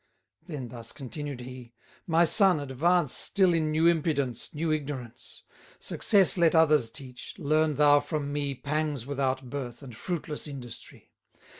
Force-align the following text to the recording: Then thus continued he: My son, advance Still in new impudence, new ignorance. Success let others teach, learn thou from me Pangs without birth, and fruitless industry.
Then 0.47 0.69
thus 0.69 0.91
continued 0.91 1.41
he: 1.41 1.73
My 2.07 2.25
son, 2.25 2.59
advance 2.59 3.13
Still 3.13 3.53
in 3.53 3.69
new 3.69 3.85
impudence, 3.85 4.51
new 4.51 4.71
ignorance. 4.71 5.43
Success 5.77 6.39
let 6.39 6.55
others 6.55 6.89
teach, 6.89 7.35
learn 7.37 7.75
thou 7.75 7.99
from 7.99 8.33
me 8.33 8.55
Pangs 8.55 9.05
without 9.05 9.47
birth, 9.51 9.83
and 9.83 9.95
fruitless 9.95 10.47
industry. 10.47 11.11